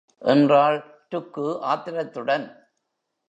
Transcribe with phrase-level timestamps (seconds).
[0.17, 1.05] என்றாள்
[1.09, 2.69] ருக்கு ஆத்திரத்துடன்.